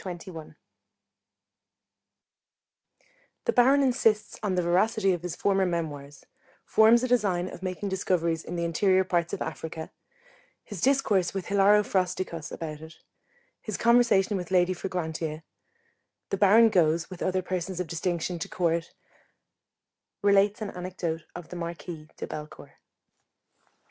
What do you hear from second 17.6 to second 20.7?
of distinction, to Court; relates